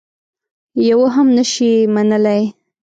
[0.89, 2.43] یوه هم نه شي منلای.